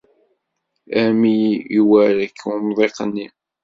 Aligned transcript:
Armi 1.01 1.35
iwerrek 1.79 2.39
umḍiq-nni! 2.51 3.27